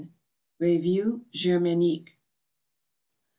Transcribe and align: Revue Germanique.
Revue 0.59 1.21
Germanique. 1.31 2.17